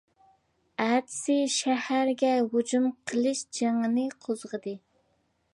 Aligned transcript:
ئەتىسى 0.85 1.35
شەھەرگە 1.57 2.33
ھۇجۇم 2.55 2.89
قىلىش 3.13 3.47
جېڭىنى 3.59 4.11
قوزغىدى. 4.27 4.79